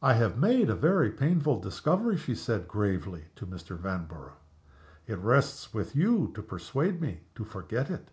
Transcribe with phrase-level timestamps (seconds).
[0.00, 3.76] "I have made a very painful discovery," she said, gravely, to Mr.
[3.76, 4.36] Vanborough.
[5.08, 8.12] "It rests with you to persuade me to forget it!